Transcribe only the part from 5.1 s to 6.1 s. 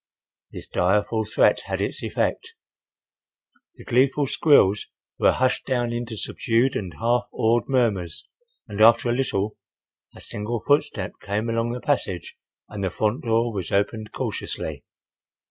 were hushed down